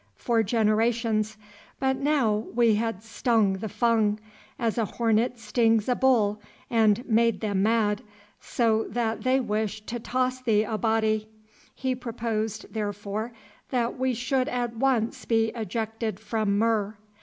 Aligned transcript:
—for 0.15 0.41
generations. 0.41 1.37
But 1.79 1.95
now 1.97 2.45
we 2.55 2.73
had 2.73 3.03
stung 3.03 3.53
the 3.59 3.69
Fung, 3.69 4.19
as 4.57 4.79
a 4.79 4.85
hornet 4.85 5.37
stings 5.37 5.87
a 5.87 5.93
bull, 5.93 6.41
and 6.71 7.07
made 7.07 7.41
them 7.41 7.61
mad, 7.61 8.01
so 8.39 8.87
that 8.89 9.21
they 9.21 9.39
wished 9.39 9.85
to 9.89 9.99
toss 9.99 10.41
the 10.41 10.63
Abati. 10.65 11.27
He 11.75 11.93
proposed, 11.93 12.65
therefore, 12.73 13.31
that 13.69 13.99
we 13.99 14.15
should 14.15 14.47
at 14.49 14.75
once 14.75 15.25
be 15.25 15.51
ejected 15.53 16.19
from 16.19 16.57
Mur. 16.57 16.97